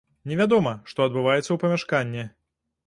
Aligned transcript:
Невядома, 0.31 0.73
што 0.93 1.07
адбываецца 1.07 1.47
ў 1.51 1.57
памяшканні. 1.67 2.29